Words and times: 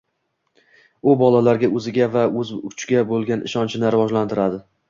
u 1.11 1.13
bolalarda 1.19 1.69
o‘ziga 1.81 2.09
va 2.17 2.25
o‘z 2.45 2.57
kuchiga 2.65 3.07
bo‘lgan 3.13 3.47
ishonchni 3.51 3.97
rivojlantiradi. 3.99 4.65